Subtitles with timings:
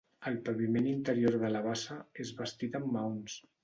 [0.29, 3.43] El paviment interior de la bassa és bastit en maons.